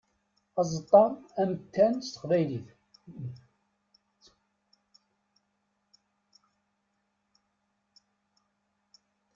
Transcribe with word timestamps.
Aẓeṭṭa 0.59 1.03
amettan 1.41 1.93
s 2.01 2.07
teqbaylit. 2.13 2.67